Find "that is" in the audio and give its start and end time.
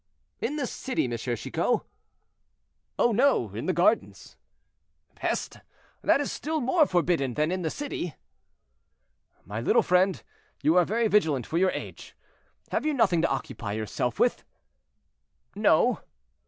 6.01-6.31